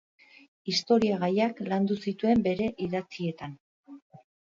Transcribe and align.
Historia 0.71 1.19
gaiak 1.23 1.61
landu 1.67 1.97
zituen 2.05 2.41
bere 2.47 2.71
idatzietan. 2.87 3.55